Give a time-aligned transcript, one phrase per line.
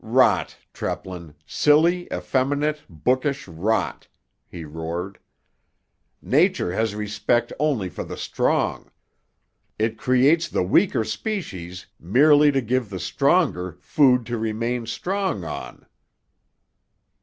[0.03, 4.07] "Rot, Treplin—silly, effeminate, bookish rot!"
[4.47, 5.19] he roared.
[6.23, 8.89] "Nature has respect only for the strong.
[9.77, 15.85] It creates the weaker species merely to give the stronger food to remain strong on."